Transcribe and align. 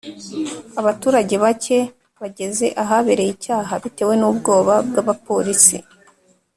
abaturage 0.79 1.35
bacye 1.43 1.79
bageze 2.21 2.65
ahabereye 2.83 3.29
icyaha 3.35 3.73
bitewe 3.83 4.13
n’ubwoba 4.17 4.73
bw’abapolisi 4.87 5.77